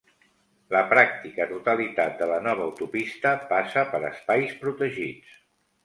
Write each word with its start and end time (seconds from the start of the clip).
La 0.75 0.79
pràctica 0.93 1.47
totalitat 1.51 2.17
de 2.23 2.31
la 2.33 2.41
nova 2.47 2.65
autopista 2.71 3.37
passa 3.55 3.87
per 3.95 4.05
espais 4.13 4.61
protegits. 4.67 5.41